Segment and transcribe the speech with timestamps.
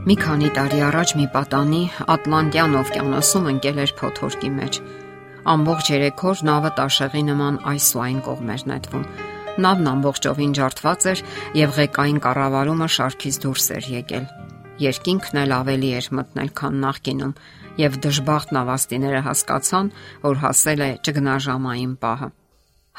[0.00, 1.78] Մի քանի տարի առաջ մի պատանի
[2.12, 4.78] Ատլանտյան օվկիանոսում ընկել էր փոթորկի մեջ։
[5.52, 9.04] Ամբողջ 3 օր նավը տաշեղի նման այս ու այն կողմ էր նետվում։
[9.64, 11.22] Նավն ամբողջովին ջարդված էր
[11.60, 14.24] եւ ղեկային կառավարումը շարքից դուրս էր եկել։
[14.80, 17.36] Երկինքն էլ ավելի էր մտնել, քան նախկինում,
[17.84, 19.92] եւ դժբախտ նավաստիները հասկացան,
[20.24, 22.30] որ հասել է ճգնաժամային պահը։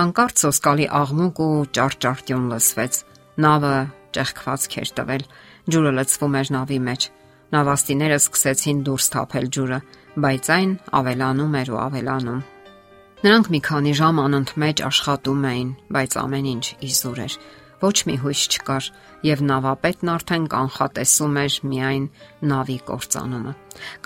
[0.00, 3.04] Հանկարծ սոսկալի աղմուկ ու ճարճարտյուն լսվեց։
[3.44, 3.76] Նավը
[4.16, 5.24] ճեղքված քեր տվել
[5.66, 7.04] Ջուրը լցվում էր նավի մեջ։
[7.50, 9.78] Նավաստիները սկսեցին դուրս թափել ջուրը,
[10.22, 12.40] բայց այն ավելանում էր ու ավելանում։
[13.26, 17.36] Նրանք մի քանի ժամ անընդմեջ աշխատում էին, բայց ամեն ինչ իզուր էր։
[17.82, 18.84] Ոչ մի հույս չկար,
[19.26, 22.04] եւ նավապետն արդեն կանխատեսում էր միայն
[22.50, 23.52] նավի կործանումը։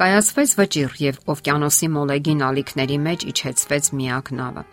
[0.00, 4.64] Կայացվեց վճիռ եւ օվկիանոսի մոլեգին ալիքների մեջ իջեցվեց միակ նավը։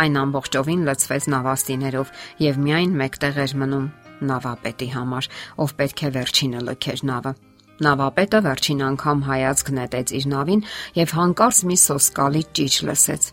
[0.00, 2.14] Այն ամբողջովին լցվեց նավաստիներով
[2.48, 3.86] եւ միայն մեկտեղ էր մնում
[4.30, 5.28] նավապետի համար,
[5.64, 7.32] ով պետք է վերջինը լքեր նավը։
[7.80, 10.64] Նավապետը վերջին անգամ հայացք նետեց իր նավին
[11.00, 13.28] եւ հանկարծ մի սոսկալի ճիչ լսեց։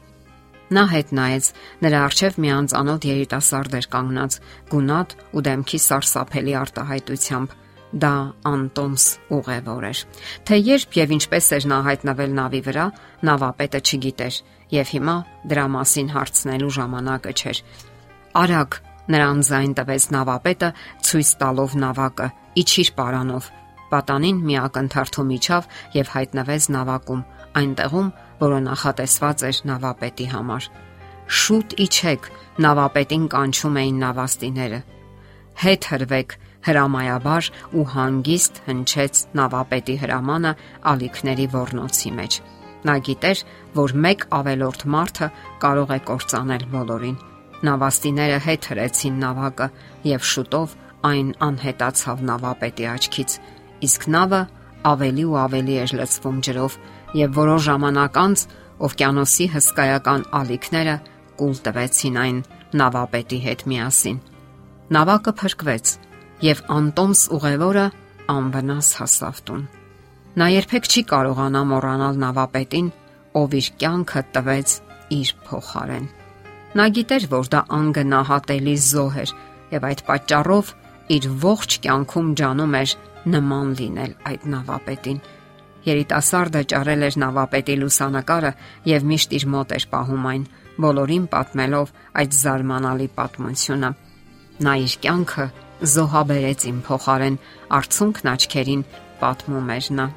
[0.68, 1.46] Նա հետ նայեց,
[1.84, 4.34] նրա արջև մի անծանոթ երիտասարդ էր կանգնած,
[4.72, 7.56] գունատ ու դեմքի սարսափելի արտահայտությամբ
[8.04, 8.14] դա
[8.52, 10.02] Անտոմս ուղևոր էր։
[10.48, 12.86] Թե երբ եւ ինչպես էր նա հայտնվել նավի վրա,
[13.28, 14.40] նավապետը չգիտեր
[14.76, 15.16] եւ հիմա
[15.48, 17.62] դրա մասին հարցնելու ժամանակը չէր։
[18.44, 20.70] Արագ Նրան զայն տվեց նավապետը
[21.08, 22.28] ցույց տալով նավակը՝
[22.62, 23.46] իջիր պարանով։
[23.88, 27.22] Պատանին մի ակնթարթում իջավ եւ հայտնվեց նավակում,
[27.62, 28.10] այնտեղում,
[28.42, 30.68] որը նախատեսված էր նավապետի համար։
[31.38, 32.28] Շուտ իջեք,
[32.68, 34.82] նավապետին կանչում էին նավաստիները։
[35.64, 36.36] Հետ հրվեք,
[36.68, 40.54] հրամայաբար ու հանգիստ հնչեց նավապետի հրամանը
[40.92, 42.40] ալիքների ոռնոցի մեջ։
[42.88, 43.48] Նա գիտեր,
[43.80, 45.32] որ մեկ ավելորդ մարդը
[45.64, 47.18] կարող է կործանել բոլորին
[47.66, 49.68] Նավաստիները հետ հրեցին նավակը
[50.08, 50.76] եւ շուտով
[51.08, 53.32] այն անհետացավ նավապետի աչքից,
[53.88, 54.42] իսկ նավը
[54.92, 56.78] ավելի ու ավելի էր լցվում ջրով
[57.17, 58.44] եւ որոշ ժամանակ անց
[58.88, 60.96] օվկիանոսի հսկայական ալիքները
[61.38, 62.38] կուլ տվեցին այն
[62.82, 64.20] նավապետի հետ միասին։
[64.98, 65.96] Նավակը փրկվեց
[66.48, 67.88] եւ Անտոմս ուղևորը
[68.38, 69.66] անվնաս հասավ տուն։
[70.38, 72.90] Նա երբեք չի կարողանա մոռանալ նավապետին,
[73.42, 74.73] ով իր կյանքը տվեց
[75.17, 76.08] իր փոխարեն։
[76.76, 79.32] Նա գիտեր, որ դա անգնահատելի զոհ էր
[79.72, 80.72] եւ այդ պատճառով
[81.16, 82.95] իր ողջ կյանքում ջանում էր
[83.32, 85.20] նման լինել այդ նավապետին։
[85.88, 88.52] Երիտասարդը ճարել էր նավապետի լուսանկարը
[88.92, 90.44] եւ միշտ իր մոտ էր պահում այն,
[90.83, 93.92] բոլորին պատմելով այդ զարմանալի պատմությունը։
[94.67, 95.45] Նա իր կյանքը
[95.94, 97.38] զոհաբերեց իմ փոխարեն
[97.78, 98.84] արցունքն աչքերին
[99.22, 100.08] պատմում էր նա։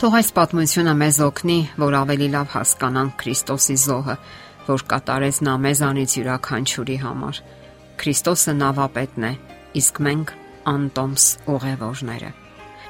[0.00, 4.14] Թող այս պատմությունը մեզ օգնի, որ ավելի լավ հասկանանք Քրիստոսի զոհը
[4.68, 7.40] որ կատարեց նա մեզանից յուրաքանչյուրի համար։
[8.00, 9.32] Քրիստոսը նավապետն է,
[9.80, 10.34] իսկ մենք
[10.70, 12.30] անտոմս ուղևորները։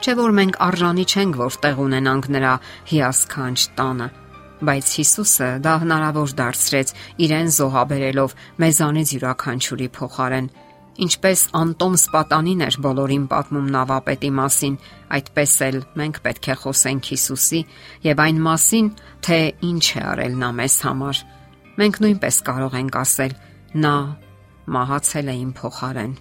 [0.00, 2.54] Չէ որ մենք արժանի չենք, որ տեղ ունենանք նրա
[2.90, 4.08] հիասքանչ տանը,
[4.70, 6.92] բայց Հիսուսը դա հնարավոր դարձրեց
[7.26, 10.50] իրեն զոհաբերելով մեզանից յուրաքանչյուրի փոխարեն
[11.00, 14.74] ինչպես Անտոմս պատանին էր բոլորին պատմում նավապետի մասին,
[15.16, 17.60] այդպես էլ մենք պետք է խոսենք Հիսուսի
[18.04, 18.90] եւ այն մասին,
[19.24, 19.38] թե
[19.70, 21.22] ինչ է արել նա մեզ համար
[21.80, 23.32] մենք նույնպես կարող ենք ասել.
[23.80, 23.94] նա
[24.74, 26.12] մահացել է իմ փոխարեն։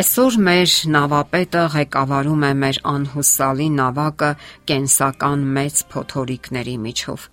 [0.00, 4.30] Այսօր մեր նավապետը ղեկավարում է մեր անհուսալի նավակը
[4.70, 7.24] կենսական մեծ փոթորիկների միջով։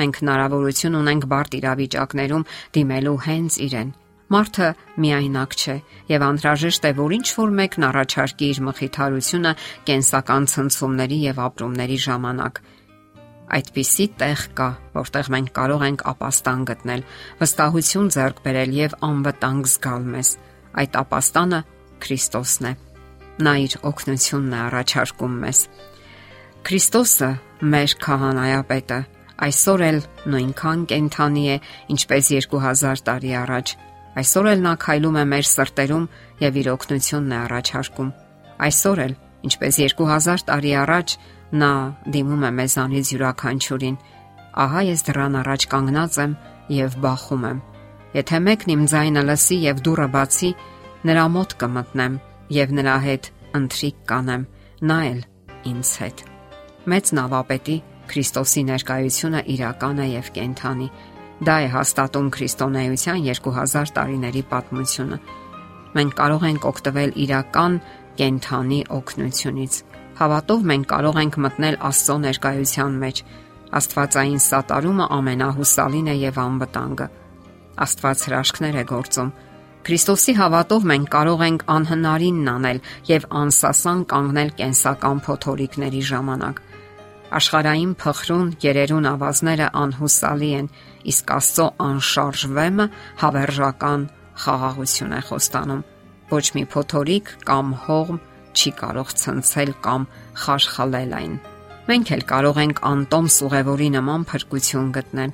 [0.00, 3.92] Մենք հնարավորություն ունենք բարդ իրավիճակներում դիմելու հենց իրեն։
[4.34, 4.68] Մարդը
[5.04, 5.76] միայնակ չէ
[6.10, 9.52] եւ անհրաժեշտ է որ ինչ որ մեկն առաջարկի իր մխիթարությունը
[9.90, 12.60] կենսական ցնցումների եւ ապրումների ժամանակ
[13.54, 17.02] այդպիսի տեղ կա, որտեղ մենք կարող ենք ապաստան գտնել,
[17.40, 20.30] վստահություն ձեռք բերել եւ անվտանգ զգալ մեզ։
[20.74, 21.60] Այդ ապաստանը
[22.04, 22.72] Քրիստոսն է։
[23.44, 25.60] Նա իր օգնությունն է առաջարկում մեզ։
[26.64, 27.30] Քրիստոսը
[27.74, 28.98] մեր քահանայապետը
[29.44, 29.98] այսօր էլ
[30.30, 31.56] նույնքան կենթանի է,
[31.94, 33.72] ինչպես 2000 տարի առաջ։
[34.20, 36.04] Այսօր էլ նա քայլում է մեր սրտերում
[36.44, 38.10] եւ իր օգնությունն է առաջարկում։
[38.68, 39.14] Այսօր էլ,
[39.48, 41.16] ինչպես 2000 տարի առաջ,
[41.54, 41.70] Նա
[42.14, 43.96] դիմում է մեզանից յուրաքանչյուրին։
[44.64, 46.36] Ահա ես դրան առաջ կանգնած եմ
[46.74, 47.62] եւ բախում եմ։
[48.14, 50.50] Եթե մեկն իմ ձայնը լսի եւ դուռը բացի,
[51.10, 52.20] նրա մոտ կմտնեմ
[52.58, 54.46] եւ նրա հետ ընթրիկ կանեմ,
[54.90, 55.20] նա էլ
[55.74, 56.24] ինձ հետ։
[56.94, 57.76] Մեծ նավապետի
[58.10, 60.88] Քրիստոսի ներկայությունը իրական է եւ կենթանի։
[61.44, 65.18] Դա է հաստատում քրիստոնեության 2000 տարիների պատմությունը։
[65.94, 67.78] Մենք կարող ենք օգտվել իրական
[68.20, 69.80] կենթանի օգնությունից
[70.14, 73.20] Հավատով մենք կարող ենք մտնել Աստծո ներկայության մեջ։
[73.74, 77.06] Աստվածային սատարումը ամենահուսալին է եւ անվտանգը։
[77.84, 79.32] Աստված հրաշքներ է գործում։
[79.84, 82.78] Քրիստոսի հավատով մենք կարող ենք անհնարինն անել
[83.10, 86.62] եւ անսասան կանգնել կենսական փոթորիկների ժամանակ։
[87.34, 90.68] Աշխարհային փխրուն երերուն ավազները անհուսալի են,
[91.10, 92.86] իսկ Աստծո անշարժ վեմը
[93.24, 94.06] հավերժական
[94.44, 95.82] խաղաղություն է խոստանում։
[96.30, 98.22] Ոչ մի փոթորիկ կամ հողմ
[98.54, 100.06] չի կարող ցնցել կամ
[100.44, 101.34] խաշխալել այն։
[101.84, 105.32] Մենք էլ կարող ենք անտոմ սուղևորի նման փրկություն գտնել։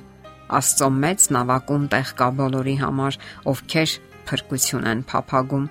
[0.57, 3.19] Աստծո մեծ նավակում տեղ կա բոլորի համար,
[3.51, 3.93] ովքեր
[4.27, 5.69] փրկություն են փափագում։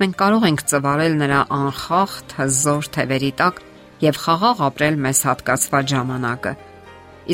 [0.00, 3.62] Մենք կարող ենք ծվարել նրա անխախտ հզոր թևերի տակ
[4.00, 6.52] եւ խաղաղ ապրել մեզ հատկացված ժամանակը։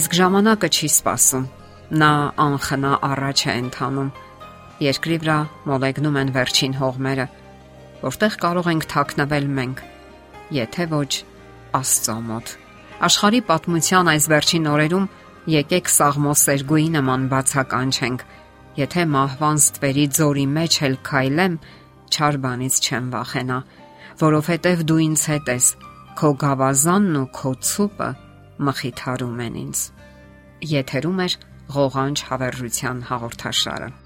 [0.00, 1.44] Իսկ ժամանակը չի սпасում։
[2.02, 2.12] Նա
[2.46, 4.08] անխնա առաջ է ընթանում։
[4.86, 5.36] Երկրի վրա
[5.70, 7.26] մոլեգնում են վերջին հողմերը
[8.02, 9.82] որտեղ կարող ենք թաքնվել մենք,
[10.56, 11.12] եթե ոչ
[11.76, 12.52] Աստծո մոտ։
[13.06, 15.08] Աշխարի պատմության այս վերջին օրերում
[15.52, 18.22] եկեք սաղմոսերգուի նման բացականչենք.
[18.76, 21.58] Եթե մահվան ստվերի ձորի մեջ էլ քայլեմ,
[22.12, 23.58] չար բանից չեմ վախենա,
[24.22, 25.68] որովհետև դու ինձ հետ ես,
[26.16, 28.10] քո գավազանն ու քո ցուպը
[28.68, 29.84] մխիթարում են ինձ։
[30.72, 31.28] Եթերում է
[31.76, 34.05] ղողանջ հավերժության հաղորդաշարը։